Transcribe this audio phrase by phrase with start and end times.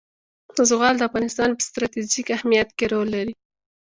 [0.69, 3.33] زغال د افغانستان په ستراتیژیک اهمیت کې رول لري.